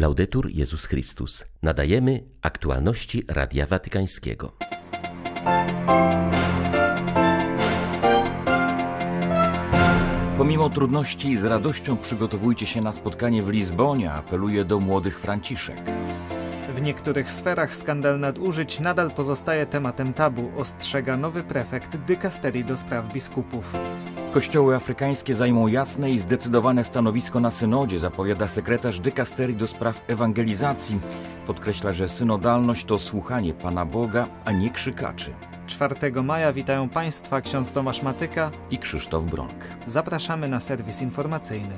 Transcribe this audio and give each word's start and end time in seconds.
Laudetur 0.00 0.50
Jezus 0.50 0.86
Chrystus. 0.86 1.44
Nadajemy 1.62 2.24
aktualności 2.42 3.24
Radia 3.28 3.66
Watykańskiego. 3.66 4.52
Pomimo 10.38 10.70
trudności 10.70 11.36
z 11.36 11.44
radością 11.44 11.96
przygotowujcie 11.96 12.66
się 12.66 12.80
na 12.80 12.92
spotkanie 12.92 13.42
w 13.42 13.48
Lizbonie, 13.48 14.12
apeluje 14.12 14.64
do 14.64 14.80
młodych 14.80 15.20
Franciszek. 15.20 15.80
W 16.74 16.80
niektórych 16.80 17.32
sferach 17.32 17.76
skandal 17.76 18.20
nadużyć 18.20 18.80
nadal 18.80 19.10
pozostaje 19.10 19.66
tematem 19.66 20.14
tabu, 20.14 20.50
ostrzega 20.56 21.16
nowy 21.16 21.42
prefekt 21.42 21.96
dykasterii 21.96 22.64
do 22.64 22.76
spraw 22.76 23.12
biskupów. 23.12 23.72
Kościoły 24.32 24.76
afrykańskie 24.76 25.34
zajmą 25.34 25.66
jasne 25.66 26.10
i 26.10 26.18
zdecydowane 26.18 26.84
stanowisko 26.84 27.40
na 27.40 27.50
synodzie, 27.50 27.98
zapowiada 27.98 28.48
sekretarz 28.48 29.00
dykasterii 29.00 29.56
do 29.56 29.66
spraw 29.66 30.04
ewangelizacji. 30.08 31.00
Podkreśla, 31.46 31.92
że 31.92 32.08
synodalność 32.08 32.84
to 32.84 32.98
słuchanie 32.98 33.54
Pana 33.54 33.84
Boga, 33.84 34.26
a 34.44 34.52
nie 34.52 34.70
krzykaczy. 34.70 35.34
4 35.66 36.22
maja 36.22 36.52
witają 36.52 36.88
Państwa 36.88 37.40
ksiądz 37.40 37.70
Tomasz 37.70 38.02
Matyka 38.02 38.50
i 38.70 38.78
Krzysztof 38.78 39.24
Bronk. 39.24 39.64
Zapraszamy 39.86 40.48
na 40.48 40.60
serwis 40.60 41.02
informacyjny. 41.02 41.74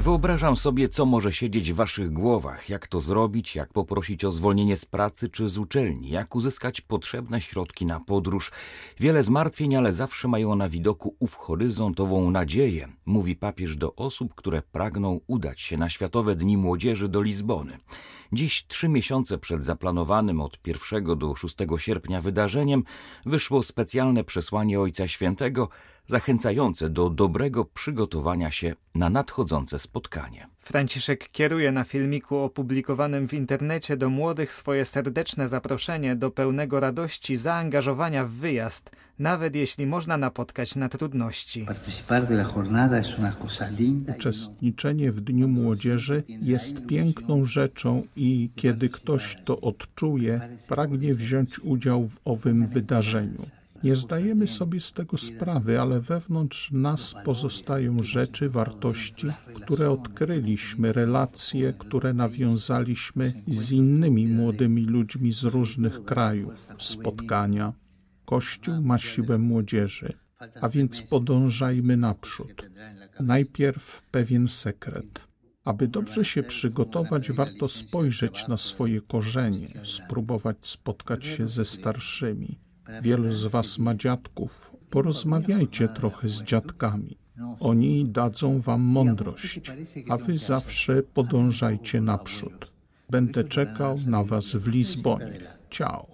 Wyobrażam 0.00 0.56
sobie, 0.56 0.88
co 0.88 1.06
może 1.06 1.32
siedzieć 1.32 1.72
w 1.72 1.76
waszych 1.76 2.12
głowach, 2.12 2.68
jak 2.68 2.86
to 2.86 3.00
zrobić, 3.00 3.56
jak 3.56 3.72
poprosić 3.72 4.24
o 4.24 4.32
zwolnienie 4.32 4.76
z 4.76 4.84
pracy 4.86 5.28
czy 5.28 5.48
z 5.48 5.58
uczelni, 5.58 6.10
jak 6.10 6.36
uzyskać 6.36 6.80
potrzebne 6.80 7.40
środki 7.40 7.86
na 7.86 8.00
podróż. 8.00 8.52
Wiele 9.00 9.24
zmartwień, 9.24 9.76
ale 9.76 9.92
zawsze 9.92 10.28
mają 10.28 10.54
na 10.54 10.68
widoku 10.68 11.16
ów 11.18 11.34
horyzontową 11.34 12.30
nadzieję, 12.30 12.88
mówi 13.06 13.36
papież 13.36 13.76
do 13.76 13.94
osób, 13.96 14.34
które 14.34 14.62
pragną 14.62 15.20
udać 15.26 15.60
się 15.60 15.76
na 15.76 15.88
Światowe 15.88 16.36
Dni 16.36 16.56
Młodzieży 16.56 17.08
do 17.08 17.22
Lizbony. 17.22 17.78
Dziś, 18.32 18.66
trzy 18.66 18.88
miesiące 18.88 19.38
przed 19.38 19.64
zaplanowanym 19.64 20.40
od 20.40 20.58
1 20.66 21.18
do 21.18 21.36
6 21.36 21.56
sierpnia 21.78 22.22
wydarzeniem, 22.22 22.84
wyszło 23.26 23.62
specjalne 23.62 24.24
przesłanie 24.24 24.80
Ojca 24.80 25.08
Świętego, 25.08 25.68
zachęcające 26.10 26.90
do 26.90 27.10
dobrego 27.10 27.64
przygotowania 27.64 28.50
się 28.50 28.74
na 28.94 29.10
nadchodzące 29.10 29.78
spotkanie. 29.78 30.46
Franciszek 30.60 31.28
kieruje 31.32 31.72
na 31.72 31.84
filmiku 31.84 32.36
opublikowanym 32.36 33.28
w 33.28 33.34
internecie 33.34 33.96
do 33.96 34.10
młodych 34.10 34.52
swoje 34.52 34.84
serdeczne 34.84 35.48
zaproszenie 35.48 36.16
do 36.16 36.30
pełnego 36.30 36.80
radości 36.80 37.36
zaangażowania 37.36 38.24
w 38.24 38.30
wyjazd, 38.30 38.90
nawet 39.18 39.54
jeśli 39.54 39.86
można 39.86 40.16
napotkać 40.16 40.76
na 40.76 40.88
trudności. 40.88 41.66
Uczestniczenie 44.16 45.12
w 45.12 45.20
Dniu 45.20 45.48
Młodzieży 45.48 46.22
jest 46.28 46.86
piękną 46.86 47.44
rzeczą 47.44 48.02
i 48.16 48.50
kiedy 48.56 48.88
ktoś 48.88 49.36
to 49.44 49.60
odczuje, 49.60 50.40
pragnie 50.68 51.14
wziąć 51.14 51.58
udział 51.58 52.06
w 52.06 52.20
owym 52.24 52.66
wydarzeniu. 52.66 53.59
Nie 53.84 53.96
zdajemy 53.96 54.46
sobie 54.46 54.80
z 54.80 54.92
tego 54.92 55.16
sprawy, 55.16 55.80
ale 55.80 56.00
wewnątrz 56.00 56.70
nas 56.72 57.14
pozostają 57.24 58.02
rzeczy, 58.02 58.48
wartości, 58.48 59.26
które 59.54 59.90
odkryliśmy, 59.90 60.92
relacje, 60.92 61.74
które 61.78 62.12
nawiązaliśmy 62.12 63.32
z 63.46 63.72
innymi 63.72 64.28
młodymi 64.28 64.84
ludźmi 64.84 65.32
z 65.32 65.44
różnych 65.44 66.04
krajów, 66.04 66.68
spotkania. 66.78 67.72
Kościół 68.24 68.74
ma 68.82 68.98
siłę 68.98 69.38
młodzieży, 69.38 70.12
a 70.60 70.68
więc 70.68 71.02
podążajmy 71.02 71.96
naprzód. 71.96 72.70
Najpierw 73.20 74.02
pewien 74.10 74.48
sekret. 74.48 75.30
Aby 75.64 75.88
dobrze 75.88 76.24
się 76.24 76.42
przygotować, 76.42 77.32
warto 77.32 77.68
spojrzeć 77.68 78.48
na 78.48 78.56
swoje 78.56 79.00
korzenie, 79.00 79.80
spróbować 79.84 80.56
spotkać 80.60 81.26
się 81.26 81.48
ze 81.48 81.64
starszymi 81.64 82.69
Wielu 83.02 83.32
z 83.32 83.46
Was 83.46 83.78
ma 83.78 83.94
dziadków. 83.94 84.70
Porozmawiajcie 84.90 85.88
trochę 85.88 86.28
z 86.28 86.42
dziadkami. 86.42 87.18
Oni 87.60 88.04
dadzą 88.04 88.60
Wam 88.60 88.80
mądrość, 88.80 89.60
a 90.08 90.16
Wy 90.16 90.38
zawsze 90.38 91.02
podążajcie 91.02 92.00
naprzód. 92.00 92.72
Będę 93.10 93.44
czekał 93.44 93.98
na 94.06 94.24
Was 94.24 94.56
w 94.56 94.68
Lizbonie. 94.68 95.40
Ciao. 95.70 96.06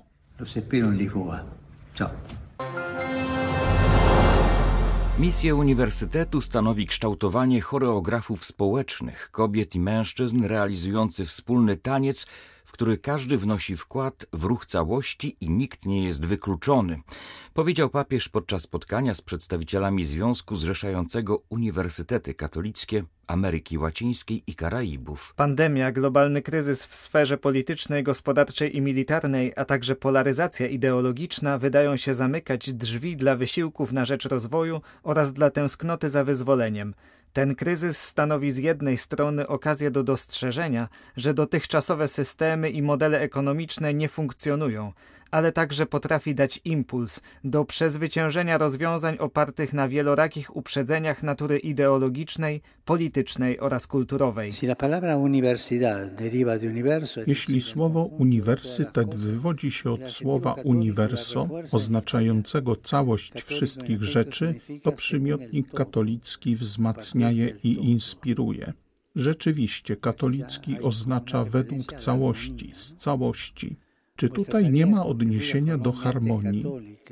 Misję 5.18 5.54
uniwersytetu 5.54 6.40
stanowi 6.40 6.86
kształtowanie 6.86 7.60
choreografów 7.60 8.44
społecznych, 8.44 9.30
kobiet 9.32 9.74
i 9.74 9.80
mężczyzn 9.80 10.44
realizujących 10.44 11.28
wspólny 11.28 11.76
taniec 11.76 12.26
który 12.76 12.98
każdy 12.98 13.38
wnosi 13.38 13.76
wkład 13.76 14.26
w 14.32 14.44
ruch 14.44 14.66
całości 14.66 15.36
i 15.40 15.50
nikt 15.50 15.86
nie 15.86 16.04
jest 16.04 16.26
wykluczony, 16.26 17.00
powiedział 17.54 17.90
papież 17.90 18.28
podczas 18.28 18.62
spotkania 18.62 19.14
z 19.14 19.20
przedstawicielami 19.20 20.04
Związku 20.04 20.56
Zrzeszającego 20.56 21.42
Uniwersytety 21.48 22.34
Katolickie 22.34 23.04
Ameryki 23.26 23.78
Łacińskiej 23.78 24.42
i 24.46 24.54
Karaibów. 24.54 25.34
Pandemia, 25.36 25.92
globalny 25.92 26.42
kryzys 26.42 26.86
w 26.86 26.96
sferze 26.96 27.38
politycznej, 27.38 28.02
gospodarczej 28.02 28.76
i 28.76 28.80
militarnej, 28.80 29.52
a 29.56 29.64
także 29.64 29.96
polaryzacja 29.96 30.66
ideologiczna 30.66 31.58
wydają 31.58 31.96
się 31.96 32.14
zamykać 32.14 32.72
drzwi 32.72 33.16
dla 33.16 33.36
wysiłków 33.36 33.92
na 33.92 34.04
rzecz 34.04 34.24
rozwoju 34.24 34.80
oraz 35.02 35.32
dla 35.32 35.50
tęsknoty 35.50 36.08
za 36.08 36.24
wyzwoleniem. 36.24 36.94
Ten 37.32 37.54
kryzys 37.54 37.98
stanowi 38.02 38.50
z 38.50 38.56
jednej 38.56 38.96
strony 38.96 39.46
okazję 39.46 39.90
do 39.90 40.02
dostrzeżenia, 40.02 40.88
że 41.16 41.34
dotychczasowe 41.34 42.08
systemy 42.08 42.70
i 42.70 42.82
modele 42.82 43.20
ekonomiczne 43.20 43.94
nie 43.94 44.08
funkcjonują, 44.08 44.92
ale 45.30 45.52
także 45.52 45.86
potrafi 45.86 46.34
dać 46.34 46.60
impuls 46.64 47.20
do 47.44 47.64
przezwyciężenia 47.64 48.58
rozwiązań 48.58 49.18
opartych 49.18 49.72
na 49.72 49.88
wielorakich 49.88 50.56
uprzedzeniach 50.56 51.22
natury 51.22 51.58
ideologicznej, 51.58 52.62
politycznej 52.84 53.60
oraz 53.60 53.86
kulturowej. 53.86 54.50
Jeśli 57.26 57.60
słowo 57.60 58.04
uniwersytet 58.04 59.14
wywodzi 59.14 59.70
się 59.70 59.90
od 59.92 60.10
słowa 60.10 60.52
universo, 60.52 61.48
oznaczającego 61.72 62.76
całość 62.76 63.42
wszystkich 63.42 64.02
rzeczy, 64.02 64.54
to 64.82 64.92
przymiotnik 64.92 65.72
katolicki 65.72 66.56
wzmacnia 66.56 67.30
je 67.30 67.48
i 67.64 67.90
inspiruje. 67.90 68.72
Rzeczywiście, 69.14 69.96
katolicki 69.96 70.80
oznacza 70.80 71.44
według 71.44 71.92
całości, 71.92 72.70
z 72.74 72.94
całości. 72.94 73.76
Czy 74.16 74.28
tutaj 74.28 74.70
nie 74.70 74.86
ma 74.86 75.06
odniesienia 75.06 75.78
do 75.78 75.92
harmonii? 75.92 76.64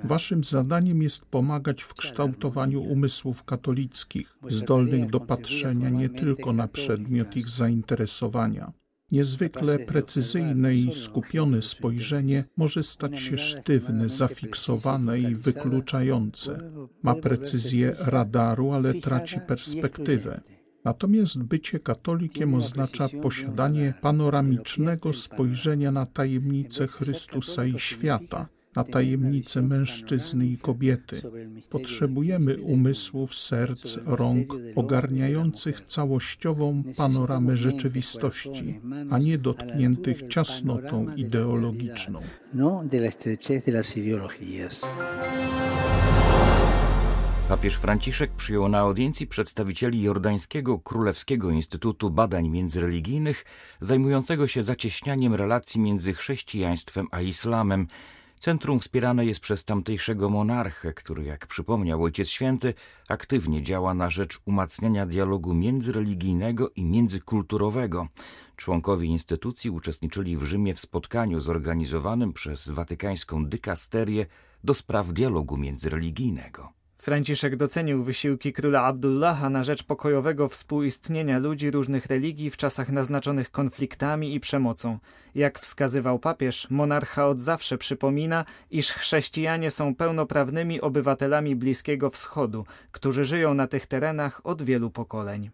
Waszym 0.05 0.45
zadaniem 0.45 1.03
jest 1.03 1.25
pomagać 1.25 1.83
w 1.83 1.95
kształtowaniu 1.95 2.83
umysłów 2.83 3.45
katolickich, 3.45 4.39
zdolnych 4.49 5.11
do 5.11 5.21
patrzenia 5.21 5.91
nie 5.91 6.09
tylko 6.09 6.53
na 6.53 6.69
przedmiot 6.69 7.37
ich 7.37 7.49
zainteresowania. 7.49 8.73
Niezwykle 9.13 9.79
precyzyjne 9.79 10.75
i 10.75 10.93
skupione 10.93 11.63
spojrzenie 11.63 12.45
może 12.57 12.83
stać 12.83 13.21
się 13.21 13.39
sztywne, 13.39 14.09
zafiksowane 14.09 15.21
i 15.21 15.35
wykluczające. 15.35 16.71
Ma 17.03 17.15
precyzję 17.15 17.97
radaru, 17.99 18.73
ale 18.73 18.95
traci 18.95 19.41
perspektywę. 19.41 20.41
Natomiast 20.85 21.39
bycie 21.43 21.79
katolikiem 21.81 22.55
oznacza 22.55 23.09
posiadanie 23.23 23.95
panoramicznego 24.01 25.13
spojrzenia 25.13 25.93
na 25.93 26.07
tajemnice 26.07 26.87
Chrystusa 26.87 27.65
i 27.65 27.79
świata, 27.79 28.49
na 28.77 28.85
tajemnice 28.85 29.63
mężczyzny 29.63 30.47
i 30.47 30.59
kobiety. 30.59 31.23
Potrzebujemy 31.71 32.63
umysłów, 32.63 33.35
serc, 33.35 33.99
rąk 34.07 34.55
ogarniających 34.75 35.81
całościową 35.81 36.83
panoramę 36.97 37.57
rzeczywistości, 37.57 38.81
a 39.11 39.19
nie 39.19 39.39
dotkniętych 39.39 40.29
ciasnotą 40.29 41.15
ideologiczną. 41.15 42.21
Papież 47.49 47.75
Franciszek 47.77 48.33
przyjął 48.33 48.69
na 48.69 48.79
audiencji 48.79 49.27
przedstawicieli 49.27 50.03
Jordańskiego 50.03 50.79
Królewskiego 50.79 51.51
Instytutu 51.51 52.11
Badań 52.11 52.49
Międzyreligijnych, 52.49 53.45
zajmującego 53.81 54.49
się 54.49 54.63
zacieśnianiem 54.63 55.35
relacji 55.35 55.81
między 55.81 56.15
chrześcijaństwem 56.15 57.07
a 57.11 57.21
islamem. 57.21 57.87
Centrum 58.39 58.81
wspierane 58.81 59.27
jest 59.27 59.41
przez 59.41 59.65
tamtejszego 59.65 60.31
monarchę, 60.31 60.93
który, 60.93 61.25
jak 61.25 61.47
przypomniał 61.47 62.03
Ojciec 62.03 62.29
Święty, 62.29 62.75
aktywnie 63.09 63.63
działa 63.63 63.95
na 63.95 64.11
rzecz 64.11 64.41
umacniania 64.45 65.07
dialogu 65.07 65.55
międzyreligijnego 65.55 66.71
i 66.71 66.85
międzykulturowego. 66.85 68.09
Członkowie 68.57 69.07
instytucji 69.07 69.71
uczestniczyli 69.71 70.37
w 70.37 70.45
Rzymie 70.45 70.75
w 70.75 70.81
spotkaniu 70.81 71.41
zorganizowanym 71.41 72.33
przez 72.33 72.69
watykańską 72.69 73.47
dykasterię 73.47 74.27
do 74.65 74.75
spraw 74.75 75.13
dialogu 75.13 75.57
międzyreligijnego. 75.57 76.84
Franciszek 77.05 77.57
docenił 77.57 78.05
wysiłki 78.05 78.53
króla 78.53 78.83
Abdullaha 78.83 79.51
na 79.51 79.65
rzecz 79.65 79.83
pokojowego 79.83 80.49
współistnienia 80.49 81.39
ludzi 81.39 81.71
różnych 81.71 82.07
religii 82.07 82.51
w 82.51 82.57
czasach 82.57 82.93
naznaczonych 82.93 83.51
konfliktami 83.51 84.35
i 84.35 84.41
przemocą. 84.41 84.99
Jak 85.35 85.59
wskazywał 85.61 86.19
papież, 86.19 86.67
monarcha 86.71 87.29
od 87.29 87.41
zawsze 87.41 87.79
przypomina, 87.79 88.45
iż 88.71 88.93
chrześcijanie 88.93 89.71
są 89.71 89.95
pełnoprawnymi 89.95 90.81
obywatelami 90.81 91.57
Bliskiego 91.57 92.11
Wschodu, 92.11 92.65
którzy 92.93 93.25
żyją 93.25 93.55
na 93.55 93.67
tych 93.67 93.87
terenach 93.87 94.41
od 94.45 94.63
wielu 94.63 94.91
pokoleń. 94.91 95.51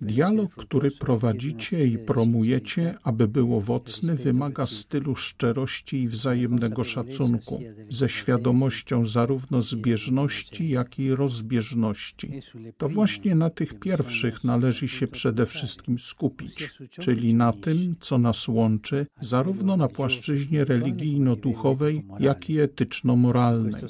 Dialog, 0.00 0.54
który 0.56 0.90
prowadzicie 0.90 1.86
i 1.86 1.98
promujecie, 1.98 2.94
aby 3.02 3.28
był 3.28 3.56
owocny, 3.56 4.14
wymaga 4.14 4.66
stylu 4.66 5.16
szczerości 5.16 6.02
i 6.02 6.08
wzajemnego 6.08 6.84
szacunku, 6.84 7.60
ze 7.88 8.08
świadomością 8.08 9.06
zarówno 9.24 9.62
zbieżności, 9.62 10.68
jak 10.68 10.98
i 10.98 11.14
rozbieżności. 11.14 12.30
To 12.78 12.88
właśnie 12.88 13.34
na 13.34 13.50
tych 13.50 13.80
pierwszych 13.80 14.44
należy 14.44 14.88
się 14.88 15.06
przede 15.06 15.46
wszystkim 15.46 15.98
skupić, 15.98 16.74
czyli 16.90 17.34
na 17.34 17.52
tym, 17.52 17.96
co 18.00 18.18
nas 18.18 18.48
łączy, 18.48 19.06
zarówno 19.20 19.76
na 19.76 19.88
płaszczyźnie 19.88 20.64
religijno-duchowej, 20.64 22.02
jak 22.20 22.50
i 22.50 22.60
etyczno-moralnej. 22.60 23.82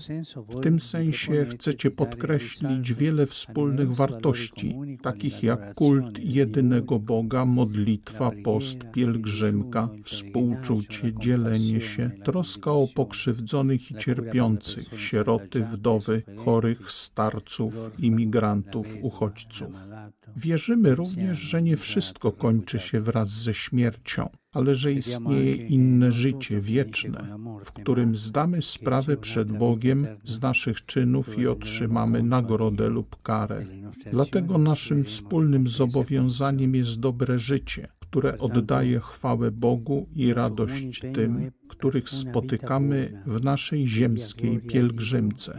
W 0.49 0.61
tym 0.61 0.81
sensie 0.81 1.47
chcecie 1.51 1.91
podkreślić 1.91 2.93
wiele 2.93 3.27
wspólnych 3.27 3.93
wartości, 3.93 4.75
takich 5.03 5.43
jak 5.43 5.75
kult 5.75 6.19
jedynego 6.19 6.99
Boga, 6.99 7.45
modlitwa, 7.45 8.31
post, 8.45 8.79
pielgrzymka, 8.93 9.89
współczucie, 10.05 11.13
dzielenie 11.21 11.81
się, 11.81 12.11
troska 12.25 12.71
o 12.73 12.89
pokrzywdzonych 12.95 13.91
i 13.91 13.95
cierpiących, 13.95 14.85
sieroty, 15.25 15.65
wdowy, 15.65 16.23
chorych, 16.37 16.93
starców, 16.93 17.91
imigrantów, 17.99 18.97
uchodźców. 19.03 19.69
Wierzymy 20.37 20.95
również, 20.95 21.39
że 21.39 21.63
nie 21.63 21.77
wszystko 21.77 22.33
kończy 22.33 22.79
się 22.79 23.01
wraz 23.01 23.29
ze 23.29 23.55
śmiercią, 23.55 24.29
ale 24.53 24.75
że 24.75 24.93
istnieje 24.93 25.55
inne 25.55 26.13
życie 26.13 26.61
wieczne, 26.61 27.39
w 27.65 27.73
którym 27.73 28.17
zdamy 28.17 28.63
sprawę 28.63 29.17
przed 29.17 29.53
Bogiem 29.53 30.07
z 30.25 30.43
naszych 30.43 30.85
czynów 30.85 31.39
i 31.39 31.47
otrzymamy 31.47 32.23
nagrodę 32.23 32.89
lub 32.89 33.23
karę. 33.23 33.67
Dlatego 34.13 34.59
naszym 34.59 35.05
wspólnym 35.05 35.69
zobowiązaniem 35.69 36.75
jest 36.75 37.01
dobre 37.01 37.39
życie, 37.39 37.89
które 38.15 38.39
oddaje 38.39 39.01
chwałę 39.01 39.51
Bogu 39.51 40.07
i 40.15 40.35
radość 40.35 41.01
tym, 41.15 41.51
których 41.69 42.09
spotykamy 42.09 43.23
w 43.27 43.45
naszej 43.45 43.89
ziemskiej 43.89 44.59
pielgrzymce. 44.59 45.59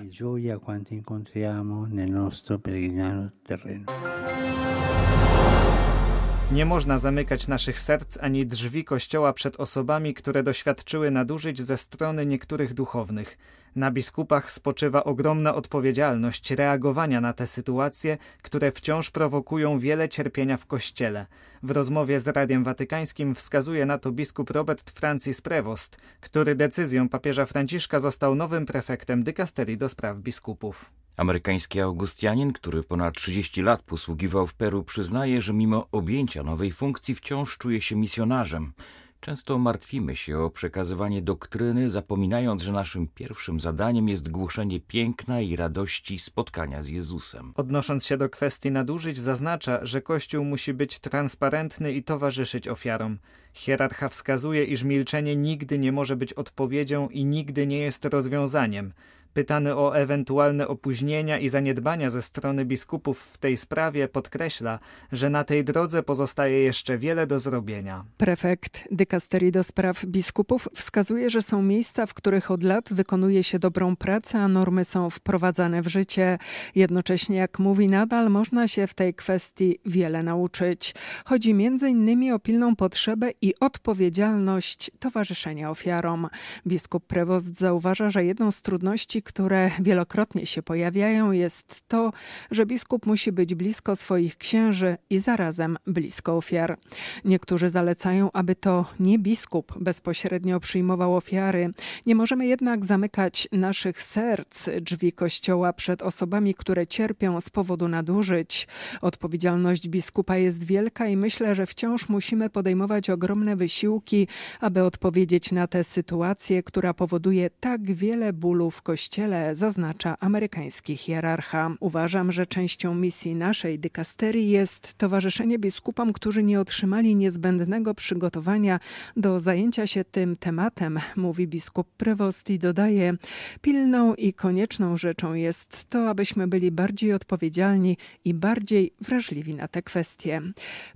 Nie 6.52 6.66
można 6.66 7.00
zamykać 7.00 7.48
naszych 7.48 7.80
serc 7.80 8.18
ani 8.22 8.46
drzwi 8.46 8.84
Kościoła 8.86 9.34
przed 9.34 9.60
osobami, 9.60 10.14
które 10.14 10.44
doświadczyły 10.44 11.12
nadużyć 11.12 11.62
ze 11.62 11.78
strony 11.78 12.26
niektórych 12.26 12.74
duchownych. 12.74 13.38
Na 13.76 13.92
biskupach 13.92 14.52
spoczywa 14.52 15.04
ogromna 15.04 15.56
odpowiedzialność 15.56 16.52
reagowania 16.52 17.22
na 17.22 17.34
te 17.34 17.48
sytuacje, 17.48 18.18
które 18.42 18.72
wciąż 18.72 19.12
prowokują 19.12 19.80
wiele 19.80 20.10
cierpienia 20.10 20.58
w 20.58 20.66
Kościele. 20.66 21.26
W 21.64 21.72
rozmowie 21.72 22.20
z 22.20 22.28
Radiem 22.28 22.64
Watykańskim 22.64 23.36
wskazuje 23.36 23.86
na 23.86 23.98
to 23.98 24.12
biskup 24.12 24.50
Robert 24.50 24.92
Francis 24.92 25.42
Prevost, 25.42 25.98
który 26.20 26.56
decyzją 26.56 27.10
papieża 27.10 27.46
Franciszka 27.46 28.00
został 28.00 28.36
nowym 28.36 28.66
prefektem 28.66 29.24
dykasterii 29.24 29.78
do 29.78 29.90
spraw 29.90 30.18
biskupów. 30.18 30.92
Amerykański 31.18 31.82
Augustianin, 31.82 32.54
który 32.54 32.84
ponad 32.84 33.16
30 33.16 33.62
lat 33.62 33.82
posługiwał 33.82 34.48
w 34.48 34.54
Peru, 34.54 34.84
przyznaje, 34.84 35.42
że 35.42 35.54
mimo 35.54 35.88
objęcia 35.92 36.44
nowej 36.44 36.72
funkcji 36.72 37.16
wciąż 37.16 37.58
czuje 37.58 37.82
się 37.82 37.96
misjonarzem. 37.96 38.74
Często 39.20 39.58
martwimy 39.58 40.16
się 40.16 40.40
o 40.40 40.50
przekazywanie 40.50 41.22
doktryny, 41.22 41.90
zapominając, 41.90 42.62
że 42.62 42.72
naszym 42.72 43.08
pierwszym 43.08 43.60
zadaniem 43.60 44.10
jest 44.10 44.32
głoszenie 44.32 44.80
piękna 44.80 45.42
i 45.42 45.56
radości 45.56 46.20
spotkania 46.20 46.84
z 46.84 46.88
Jezusem. 46.88 47.54
Odnosząc 47.56 48.06
się 48.06 48.18
do 48.18 48.30
kwestii 48.30 48.72
nadużyć, 48.72 49.18
zaznacza, 49.20 49.86
że 49.86 50.02
Kościół 50.02 50.46
musi 50.46 50.74
być 50.74 51.00
transparentny 51.00 51.94
i 51.94 52.04
towarzyszyć 52.04 52.68
ofiarom. 52.68 53.20
Hierarcha 53.54 54.10
wskazuje, 54.10 54.64
iż 54.64 54.84
milczenie 54.84 55.36
nigdy 55.36 55.80
nie 55.80 55.92
może 55.92 56.16
być 56.16 56.34
odpowiedzią 56.34 57.10
i 57.10 57.26
nigdy 57.26 57.68
nie 57.68 57.80
jest 57.80 58.06
rozwiązaniem. 58.06 58.94
Pytany 59.36 59.76
o 59.76 59.98
ewentualne 59.98 60.68
opóźnienia 60.68 61.40
i 61.40 61.50
zaniedbania 61.50 62.10
ze 62.10 62.22
strony 62.22 62.66
biskupów 62.66 63.20
w 63.20 63.38
tej 63.38 63.58
sprawie 63.58 64.08
podkreśla, 64.08 64.80
że 65.12 65.30
na 65.30 65.44
tej 65.44 65.64
drodze 65.64 66.04
pozostaje 66.04 66.60
jeszcze 66.60 66.98
wiele 66.98 67.28
do 67.28 67.40
zrobienia. 67.40 68.06
Prefekt 68.18 68.88
dykasterii 68.92 69.52
do 69.52 69.64
spraw 69.64 70.06
biskupów 70.06 70.68
wskazuje, 70.74 71.30
że 71.30 71.42
są 71.42 71.62
miejsca, 71.62 72.06
w 72.06 72.14
których 72.14 72.52
od 72.52 72.64
lat 72.64 72.94
wykonuje 72.94 73.44
się 73.44 73.60
dobrą 73.60 73.96
pracę, 73.96 74.40
a 74.40 74.48
normy 74.48 74.86
są 74.86 75.10
wprowadzane 75.10 75.82
w 75.82 75.88
życie. 75.88 76.38
Jednocześnie, 76.76 77.38
jak 77.38 77.60
mówi, 77.60 77.88
nadal 77.88 78.30
można 78.30 78.68
się 78.68 78.88
w 78.88 78.94
tej 78.94 79.14
kwestii 79.14 79.80
wiele 79.86 80.24
nauczyć. 80.24 80.96
Chodzi 81.26 81.56
innymi 81.88 82.32
o 82.32 82.40
pilną 82.40 82.76
potrzebę 82.76 83.32
i 83.42 83.54
odpowiedzialność 83.60 84.92
towarzyszenia 85.00 85.70
ofiarom. 85.72 86.28
Biskup 86.68 87.08
Prewost 87.08 87.60
zauważa, 87.60 88.10
że 88.10 88.26
jedną 88.26 88.52
z 88.52 88.62
trudności, 88.62 89.25
które 89.26 89.72
wielokrotnie 89.80 90.46
się 90.46 90.62
pojawiają, 90.62 91.32
jest 91.32 91.84
to, 91.88 92.14
że 92.52 92.66
biskup 92.66 93.06
musi 93.06 93.32
być 93.32 93.56
blisko 93.56 93.96
swoich 93.96 94.38
księży 94.38 94.98
i 95.10 95.18
zarazem 95.18 95.78
blisko 95.88 96.38
ofiar. 96.38 96.78
Niektórzy 97.26 97.70
zalecają, 97.70 98.32
aby 98.34 98.56
to 98.56 98.86
nie 99.00 99.20
biskup 99.20 99.74
bezpośrednio 99.80 100.60
przyjmował 100.60 101.16
ofiary. 101.16 101.74
Nie 102.06 102.16
możemy 102.16 102.48
jednak 102.48 102.86
zamykać 102.86 103.48
naszych 103.52 104.02
serc, 104.02 104.70
drzwi 104.82 105.12
kościoła 105.12 105.74
przed 105.74 106.02
osobami, 106.02 106.56
które 106.56 106.88
cierpią 106.88 107.42
z 107.42 107.50
powodu 107.50 107.88
nadużyć. 107.88 108.68
Odpowiedzialność 109.02 109.90
biskupa 109.90 110.38
jest 110.38 110.64
wielka 110.64 111.08
i 111.08 111.18
myślę, 111.18 111.56
że 111.56 111.66
wciąż 111.66 112.10
musimy 112.10 112.50
podejmować 112.50 113.10
ogromne 113.10 113.56
wysiłki, 113.56 114.28
aby 114.62 114.84
odpowiedzieć 114.84 115.52
na 115.52 115.68
tę 115.68 115.84
sytuację, 115.84 116.64
która 116.64 116.94
powoduje 116.94 117.50
tak 117.50 117.92
wiele 117.92 118.34
bólu 118.34 118.72
w 118.72 118.82
kościele 118.82 119.15
kościele, 119.16 119.56
zaznacza 119.56 120.18
amerykański 120.20 120.98
hierarcha. 120.98 121.72
Uważam, 121.80 122.32
że 122.32 122.46
częścią 122.46 122.96
misji 122.96 123.36
naszej 123.36 123.80
dykasterii 123.80 124.50
jest 124.50 124.94
towarzyszenie 124.94 125.60
biskupom, 125.60 126.14
którzy 126.14 126.44
nie 126.44 126.60
otrzymali 126.60 127.16
niezbędnego 127.16 127.94
przygotowania 127.94 128.80
do 129.18 129.40
zajęcia 129.40 129.88
się 129.88 130.04
tym 130.04 130.36
tematem, 130.36 131.00
mówi 131.16 131.48
biskup 131.48 131.88
Prewost 131.98 132.50
i 132.50 132.60
dodaje, 132.60 133.14
pilną 133.62 134.16
i 134.16 134.34
konieczną 134.34 134.98
rzeczą 134.98 135.34
jest 135.34 135.90
to, 135.90 136.10
abyśmy 136.10 136.48
byli 136.48 136.72
bardziej 136.72 137.14
odpowiedzialni 137.14 137.98
i 138.26 138.34
bardziej 138.34 138.94
wrażliwi 139.02 139.56
na 139.56 139.68
te 139.68 139.82
kwestie. 139.82 140.42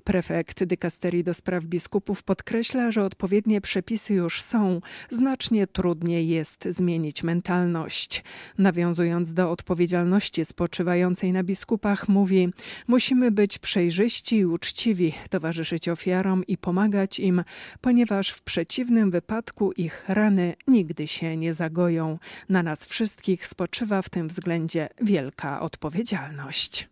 Prefekt 0.03 0.63
dykasterii 0.63 1.23
do 1.23 1.33
spraw 1.33 1.63
biskupów 1.63 2.23
podkreśla, 2.23 2.91
że 2.91 3.03
odpowiednie 3.03 3.61
przepisy 3.61 4.13
już 4.13 4.41
są, 4.41 4.81
znacznie 5.09 5.67
trudniej 5.67 6.27
jest 6.27 6.67
zmienić 6.69 7.23
mentalność. 7.23 8.08
Nawiązując 8.57 9.33
do 9.33 9.51
odpowiedzialności 9.51 10.45
spoczywającej 10.45 11.33
na 11.33 11.43
biskupach, 11.43 12.07
mówi: 12.07 12.49
Musimy 12.87 13.31
być 13.31 13.57
przejrzyści 13.57 14.35
i 14.37 14.45
uczciwi, 14.45 15.13
towarzyszyć 15.29 15.89
ofiarom 15.89 16.45
i 16.47 16.57
pomagać 16.57 17.19
im, 17.19 17.43
ponieważ 17.81 18.29
w 18.29 18.41
przeciwnym 18.41 19.11
wypadku 19.11 19.71
ich 19.71 20.05
rany 20.07 20.55
nigdy 20.67 21.07
się 21.07 21.37
nie 21.37 21.53
zagoją. 21.53 22.19
Na 22.49 22.63
nas 22.63 22.85
wszystkich 22.85 23.47
spoczywa 23.47 24.01
w 24.01 24.09
tym 24.09 24.27
względzie 24.27 24.89
wielka 25.01 25.61
odpowiedzialność. 25.61 26.89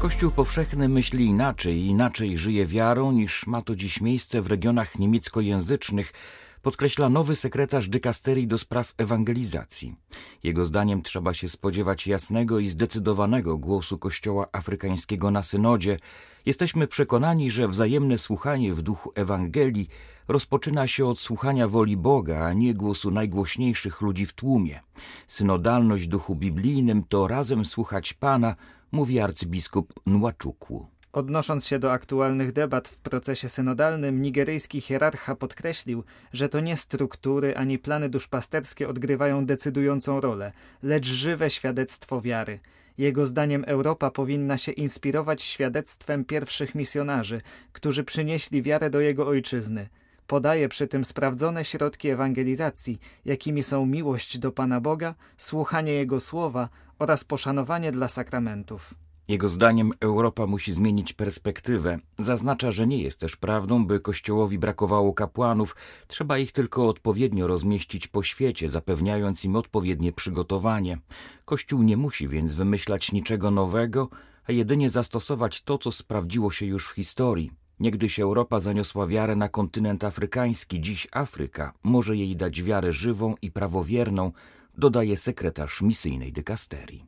Kościół 0.00 0.30
powszechny 0.30 0.88
myśli 0.88 1.24
inaczej 1.24 1.86
inaczej 1.86 2.38
żyje 2.38 2.66
wiarą 2.66 3.12
niż 3.12 3.46
ma 3.46 3.62
to 3.62 3.76
dziś 3.76 4.00
miejsce 4.00 4.42
w 4.42 4.46
regionach 4.46 4.98
niemieckojęzycznych, 4.98 6.12
podkreśla 6.62 7.08
nowy 7.08 7.36
sekretarz 7.36 7.88
dykasterii 7.88 8.46
do 8.46 8.58
spraw 8.58 8.94
ewangelizacji. 8.98 9.94
Jego 10.42 10.66
zdaniem 10.66 11.02
trzeba 11.02 11.34
się 11.34 11.48
spodziewać 11.48 12.06
jasnego 12.06 12.58
i 12.58 12.68
zdecydowanego 12.68 13.58
głosu 13.58 13.98
Kościoła 13.98 14.48
afrykańskiego 14.52 15.30
na 15.30 15.42
synodzie. 15.42 15.98
Jesteśmy 16.46 16.86
przekonani, 16.86 17.50
że 17.50 17.68
wzajemne 17.68 18.18
słuchanie 18.18 18.74
w 18.74 18.82
duchu 18.82 19.12
Ewangelii 19.14 19.88
rozpoczyna 20.28 20.88
się 20.88 21.06
od 21.06 21.18
słuchania 21.18 21.68
woli 21.68 21.96
Boga, 21.96 22.44
a 22.44 22.52
nie 22.52 22.74
głosu 22.74 23.10
najgłośniejszych 23.10 24.00
ludzi 24.00 24.26
w 24.26 24.32
tłumie. 24.32 24.80
Synodalność 25.26 26.06
duchu 26.06 26.34
biblijnym 26.34 27.04
to 27.08 27.28
razem 27.28 27.64
słuchać 27.64 28.12
Pana, 28.14 28.56
mówi 28.92 29.20
arcybiskup 29.20 29.92
Nłaczukwu. 30.06 30.86
Odnosząc 31.12 31.66
się 31.66 31.78
do 31.78 31.92
aktualnych 31.92 32.52
debat 32.52 32.88
w 32.88 33.00
procesie 33.00 33.48
synodalnym, 33.48 34.22
nigeryjski 34.22 34.80
hierarcha 34.80 35.36
podkreślił, 35.36 36.04
że 36.32 36.48
to 36.48 36.60
nie 36.60 36.76
struktury 36.76 37.56
ani 37.56 37.78
plany 37.78 38.08
duszpasterskie 38.08 38.88
odgrywają 38.88 39.46
decydującą 39.46 40.20
rolę, 40.20 40.52
lecz 40.82 41.06
żywe 41.06 41.50
świadectwo 41.50 42.20
wiary. 42.20 42.60
Jego 42.98 43.26
zdaniem 43.26 43.64
Europa 43.66 44.10
powinna 44.10 44.58
się 44.58 44.72
inspirować 44.72 45.42
świadectwem 45.42 46.24
pierwszych 46.24 46.74
misjonarzy, 46.74 47.40
którzy 47.72 48.04
przynieśli 48.04 48.62
wiarę 48.62 48.90
do 48.90 49.00
jego 49.00 49.26
ojczyzny. 49.26 49.88
Podaje 50.26 50.68
przy 50.68 50.86
tym 50.86 51.04
sprawdzone 51.04 51.64
środki 51.64 52.08
ewangelizacji, 52.08 53.00
jakimi 53.24 53.62
są 53.62 53.86
miłość 53.86 54.38
do 54.38 54.52
Pana 54.52 54.80
Boga, 54.80 55.14
słuchanie 55.36 55.92
Jego 55.92 56.20
słowa 56.20 56.68
oraz 56.98 57.24
poszanowanie 57.24 57.92
dla 57.92 58.08
sakramentów. 58.08 58.94
Jego 59.30 59.48
zdaniem 59.48 59.90
Europa 60.00 60.46
musi 60.46 60.72
zmienić 60.72 61.12
perspektywę. 61.12 61.98
Zaznacza, 62.18 62.70
że 62.70 62.86
nie 62.86 63.02
jest 63.02 63.20
też 63.20 63.36
prawdą, 63.36 63.86
by 63.86 64.00
Kościołowi 64.00 64.58
brakowało 64.58 65.14
kapłanów, 65.14 65.76
trzeba 66.06 66.38
ich 66.38 66.52
tylko 66.52 66.88
odpowiednio 66.88 67.46
rozmieścić 67.46 68.06
po 68.06 68.22
świecie, 68.22 68.68
zapewniając 68.68 69.44
im 69.44 69.56
odpowiednie 69.56 70.12
przygotowanie. 70.12 70.98
Kościół 71.44 71.82
nie 71.82 71.96
musi 71.96 72.28
więc 72.28 72.54
wymyślać 72.54 73.12
niczego 73.12 73.50
nowego, 73.50 74.08
a 74.44 74.52
jedynie 74.52 74.90
zastosować 74.90 75.62
to, 75.62 75.78
co 75.78 75.92
sprawdziło 75.92 76.50
się 76.50 76.66
już 76.66 76.88
w 76.88 76.94
historii. 76.94 77.50
Niegdyś 77.80 78.20
Europa 78.20 78.60
zaniosła 78.60 79.06
wiarę 79.06 79.36
na 79.36 79.48
kontynent 79.48 80.04
afrykański, 80.04 80.80
dziś 80.80 81.08
Afryka 81.12 81.72
może 81.82 82.16
jej 82.16 82.36
dać 82.36 82.62
wiarę 82.62 82.92
żywą 82.92 83.34
i 83.42 83.50
prawowierną, 83.50 84.32
dodaje 84.78 85.16
sekretarz 85.16 85.82
misyjnej 85.82 86.32
dykasterii. 86.32 87.06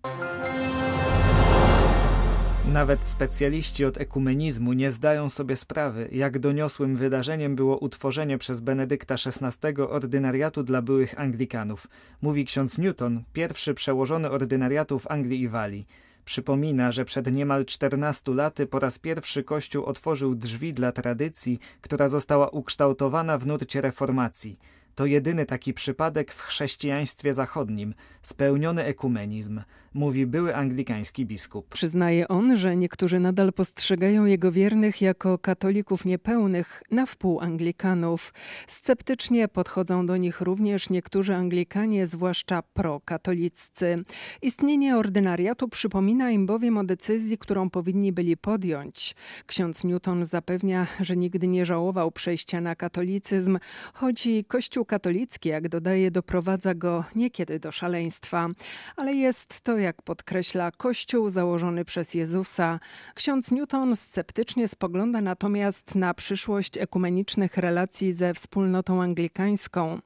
Nawet 2.69 3.05
specjaliści 3.05 3.85
od 3.85 3.99
ekumenizmu 3.99 4.73
nie 4.73 4.91
zdają 4.91 5.31
sobie 5.31 5.57
sprawy, 5.57 6.09
jak 6.13 6.39
doniosłym 6.39 6.97
wydarzeniem 6.97 7.57
było 7.57 7.79
utworzenie 7.79 8.39
przez 8.39 8.61
Benedykta 8.61 9.15
XVI 9.15 9.83
ordynariatu 9.89 10.63
dla 10.63 10.83
byłych 10.83 11.21
Anglikanów, 11.21 11.87
mówi 12.23 12.45
ksiądz 12.45 12.79
Newton, 12.79 13.23
pierwszy 13.33 13.75
przełożony 13.75 14.31
ordynariatu 14.31 14.99
w 14.99 15.11
Anglii 15.11 15.41
i 15.41 15.49
Walii. 15.49 15.87
Przypomina, 16.25 16.93
że 16.93 17.05
przed 17.05 17.35
niemal 17.35 17.65
14 17.65 18.35
laty 18.35 18.67
po 18.67 18.79
raz 18.79 18.99
pierwszy 18.99 19.45
Kościół 19.45 19.85
otworzył 19.85 20.35
drzwi 20.35 20.75
dla 20.75 20.93
tradycji, 20.93 21.59
która 21.81 22.09
została 22.09 22.49
ukształtowana 22.49 23.39
w 23.39 23.47
nurcie 23.47 23.81
reformacji. 23.81 24.59
To 24.95 25.07
jedyny 25.07 25.47
taki 25.47 25.75
przypadek 25.75 26.33
w 26.33 26.41
chrześcijaństwie 26.41 27.33
zachodnim, 27.33 27.95
spełniony 28.23 28.85
ekumenizm, 28.85 29.61
mówi 29.95 30.27
były 30.27 30.57
anglikański 30.57 31.27
biskup. 31.27 31.69
Przyznaje 31.69 32.29
on, 32.29 32.57
że 32.57 32.77
niektórzy 32.77 33.21
nadal 33.21 33.53
postrzegają 33.53 34.25
jego 34.25 34.53
wiernych 34.53 35.03
jako 35.03 35.39
katolików 35.39 36.05
niepełnych, 36.05 36.83
na 36.91 37.07
wpół 37.07 37.41
Anglikanów. 37.41 38.35
Sceptycznie 38.67 39.49
podchodzą 39.49 40.07
do 40.07 40.17
nich 40.17 40.41
również 40.41 40.91
niektórzy 40.91 41.35
Anglikanie, 41.35 42.07
zwłaszcza 42.07 42.63
prokatoliccy. 42.63 44.05
Istnienie 44.43 44.97
ordynariatu 44.97 45.69
przypomina 45.69 46.31
im 46.31 46.47
bowiem 46.47 46.79
o 46.79 46.85
decyzji, 46.85 47.39
którą 47.39 47.71
powinni 47.71 48.13
byli 48.13 48.37
podjąć. 48.37 49.15
Ksiądz 49.47 49.85
Newton 49.85 50.27
zapewnia, 50.27 50.87
że 51.01 51.17
nigdy 51.17 51.49
nie 51.49 51.67
żałował 51.67 52.11
przejścia 52.11 52.61
na 52.61 52.77
katolicyzm, 52.77 53.59
choć 53.95 54.29
Kościół 54.49 54.85
katolicki, 54.85 55.49
jak 55.49 55.69
dodaje, 55.69 56.11
doprowadza 56.11 56.75
go 56.75 57.05
niekiedy 57.15 57.59
do 57.59 57.73
szaleństwa, 57.73 58.49
ale 58.97 59.15
jest 59.15 59.61
to 59.61 59.79
jak 59.83 60.03
podkreśla 60.03 60.71
Kościół 60.71 61.29
założony 61.29 61.85
przez 61.85 62.15
Jezusa. 62.15 62.81
Ksiądz 63.15 63.51
Newton 63.51 63.97
sceptycznie 63.97 64.69
spogląda 64.69 65.21
natomiast 65.21 65.95
na 65.95 66.15
przyszłość 66.15 66.79
ekumenicznych 66.79 67.57
relacji 67.57 68.13
ze 68.13 68.35
wspólnotą 68.35 69.03
anglikańską. 69.03 69.99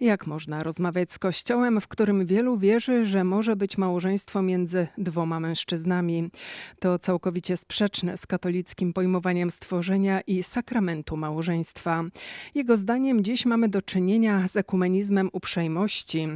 Jak 0.00 0.26
można 0.26 0.62
rozmawiać 0.62 1.12
z 1.12 1.18
Kościołem, 1.18 1.80
w 1.80 1.88
którym 1.88 2.26
wielu 2.26 2.58
wierzy, 2.58 3.04
że 3.04 3.24
może 3.24 3.56
być 3.56 3.78
małżeństwo 3.78 4.42
między 4.42 4.88
dwoma 4.98 5.40
mężczyznami? 5.40 6.30
To 6.78 6.98
całkowicie 6.98 7.56
sprzeczne 7.56 8.16
z 8.16 8.26
katolickim 8.26 8.92
pojmowaniem 8.92 9.50
stworzenia 9.50 10.20
i 10.20 10.42
sakramentu 10.42 11.16
małżeństwa. 11.16 12.04
Jego 12.54 12.76
zdaniem 12.76 13.24
dziś 13.24 13.46
mamy 13.46 13.68
do 13.68 13.82
czynienia 13.82 14.48
z 14.48 14.56
ekumenizmem 14.56 15.30
uprzejmości. 15.32 16.28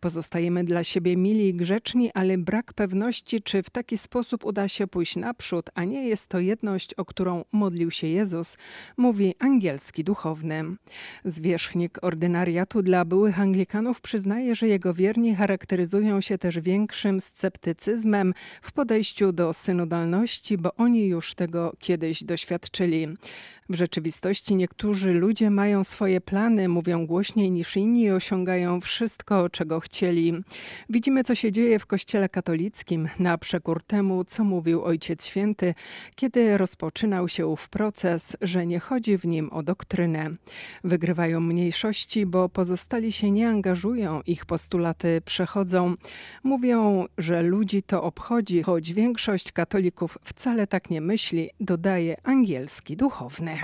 Pozostajemy 0.00 0.64
dla 0.64 0.84
siebie 0.84 1.16
mili 1.16 1.48
i 1.48 1.54
grzeczni, 1.54 2.10
ale 2.14 2.38
brak 2.40 2.72
pewności, 2.72 3.42
czy 3.42 3.62
w 3.62 3.70
taki 3.70 3.98
sposób 3.98 4.44
uda 4.44 4.68
się 4.68 4.86
pójść 4.86 5.16
naprzód, 5.16 5.70
a 5.74 5.84
nie 5.84 6.08
jest 6.08 6.26
to 6.26 6.38
jedność, 6.38 6.94
o 6.94 7.04
którą 7.04 7.44
modlił 7.52 7.90
się 7.90 8.06
Jezus, 8.06 8.56
mówi 8.96 9.34
angielski 9.38 10.04
duchowny. 10.04 10.64
Zwierzchnik 11.24 11.98
ordynariatu 12.02 12.82
dla 12.82 13.04
byłych 13.04 13.40
Anglikanów 13.40 14.00
przyznaje, 14.00 14.54
że 14.54 14.68
jego 14.68 14.94
wierni 14.94 15.34
charakteryzują 15.34 16.20
się 16.20 16.38
też 16.38 16.58
większym 16.58 17.20
sceptycyzmem 17.20 18.34
w 18.62 18.72
podejściu 18.72 19.32
do 19.32 19.52
synodalności, 19.52 20.58
bo 20.58 20.74
oni 20.74 21.06
już 21.06 21.34
tego 21.34 21.72
kiedyś 21.78 22.24
doświadczyli. 22.24 23.08
W 23.68 23.74
rzeczywistości 23.74 24.54
niektórzy 24.54 25.12
ludzie 25.12 25.50
mają 25.50 25.84
swoje 25.84 26.20
plany, 26.20 26.68
mówią 26.68 27.06
głośniej 27.06 27.50
niż 27.50 27.76
inni 27.76 28.02
i 28.02 28.10
osiągają 28.10 28.80
wszystko, 28.80 29.50
czego 29.50 29.80
chcieli. 29.80 30.34
Widzimy, 30.88 31.24
co 31.24 31.34
się 31.34 31.52
dzieje 31.52 31.78
w 31.78 31.86
Kościele 31.86 32.28
katolickim, 32.30 33.08
na 33.18 33.38
przekór 33.38 33.82
temu, 33.82 34.24
co 34.24 34.44
mówił 34.44 34.84
Ojciec 34.84 35.24
Święty, 35.24 35.74
kiedy 36.14 36.58
rozpoczynał 36.58 37.28
się 37.28 37.46
ów 37.46 37.68
proces, 37.68 38.36
że 38.40 38.66
nie 38.66 38.80
chodzi 38.80 39.18
w 39.18 39.26
nim 39.26 39.50
o 39.52 39.62
doktrynę. 39.62 40.30
Wygrywają 40.84 41.40
mniejszości, 41.40 42.26
bo 42.26 42.48
pozostali 42.48 43.12
się 43.12 43.30
nie 43.30 43.48
angażują, 43.48 44.20
ich 44.26 44.46
postulaty 44.46 45.22
przechodzą. 45.24 45.94
Mówią, 46.44 47.06
że 47.18 47.42
ludzi 47.42 47.82
to 47.82 48.02
obchodzi, 48.02 48.62
choć 48.62 48.92
większość 48.92 49.52
katolików 49.52 50.18
wcale 50.24 50.66
tak 50.66 50.90
nie 50.90 51.00
myśli, 51.00 51.50
dodaje 51.60 52.16
angielski 52.24 52.96
duchowny. 52.96 53.58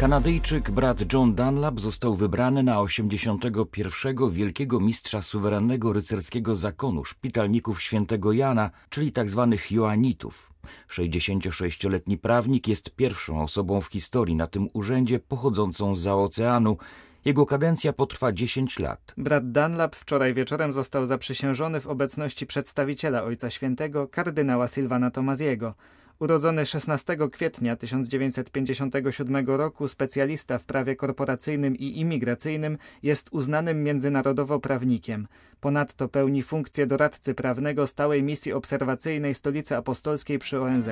Kanadyjczyk 0.00 0.70
brat 0.70 1.12
John 1.12 1.34
Dunlap 1.34 1.80
został 1.80 2.14
wybrany 2.14 2.62
na 2.62 2.80
81. 2.80 4.30
Wielkiego 4.30 4.80
Mistrza 4.80 5.22
Suwerennego 5.22 5.92
Rycerskiego 5.92 6.56
Zakonu 6.56 7.04
Szpitalników 7.04 7.82
Świętego 7.82 8.32
Jana, 8.32 8.70
czyli 8.90 9.12
tzw. 9.12 9.48
Tak 9.50 9.72
Joanitów. 9.72 10.52
66-letni 10.90 12.18
prawnik 12.18 12.68
jest 12.68 12.96
pierwszą 12.96 13.42
osobą 13.42 13.80
w 13.80 13.86
historii 13.86 14.36
na 14.36 14.46
tym 14.46 14.68
urzędzie 14.72 15.18
pochodzącą 15.18 15.94
z 15.94 16.06
oceanu. 16.06 16.76
Jego 17.24 17.46
kadencja 17.46 17.92
potrwa 17.92 18.32
10 18.32 18.78
lat. 18.78 19.14
Brat 19.16 19.52
Dunlap 19.52 19.96
wczoraj 19.96 20.34
wieczorem 20.34 20.72
został 20.72 21.06
zaprzysiężony 21.06 21.80
w 21.80 21.86
obecności 21.86 22.46
przedstawiciela 22.46 23.22
Ojca 23.22 23.50
Świętego, 23.50 24.08
kardynała 24.08 24.68
Silvana 24.68 25.10
Tomaziego. 25.10 25.74
Urodzony 26.20 26.66
16 26.66 27.16
kwietnia 27.32 27.76
1957 27.76 29.46
roku 29.46 29.88
specjalista 29.88 30.58
w 30.58 30.64
prawie 30.64 30.96
korporacyjnym 30.96 31.76
i 31.76 32.00
imigracyjnym 32.00 32.78
jest 33.02 33.28
uznanym 33.32 33.82
międzynarodowo 33.82 34.60
prawnikiem. 34.60 35.28
Ponadto 35.60 36.08
pełni 36.08 36.42
funkcję 36.42 36.86
doradcy 36.86 37.34
prawnego 37.34 37.86
stałej 37.86 38.22
misji 38.22 38.52
obserwacyjnej 38.52 39.34
Stolicy 39.34 39.76
Apostolskiej 39.76 40.38
przy 40.38 40.60
ONZ. 40.60 40.88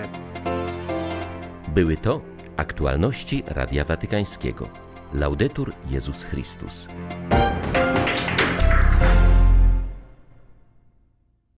Były 1.74 1.96
to 1.96 2.20
aktualności 2.56 3.42
Radia 3.46 3.84
Watykańskiego. 3.84 4.68
Laudetur 5.14 5.72
Jezus 5.90 6.24
Chrystus. 6.24 6.88